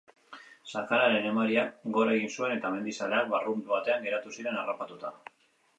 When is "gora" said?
1.99-2.15